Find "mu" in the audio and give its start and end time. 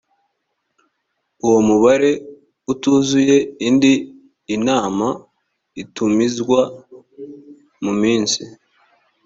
7.83-7.93